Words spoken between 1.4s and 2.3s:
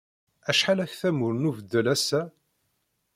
ubeddel ass-a?